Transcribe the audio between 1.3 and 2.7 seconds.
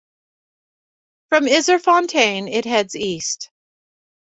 Yzerfontein, it